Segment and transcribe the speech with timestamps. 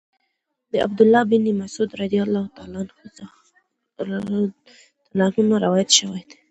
[0.71, 2.79] د عبد الله بن مسعود رضی الله عنه
[5.49, 6.21] نه روايت شوی